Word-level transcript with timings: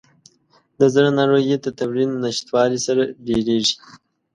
د 0.79 0.81
زړه 0.93 1.09
ناروغۍ 1.19 1.55
د 1.61 1.67
تمرین 1.79 2.11
نشتوالي 2.25 2.79
سره 2.87 3.01
ډېریږي. 3.25 3.75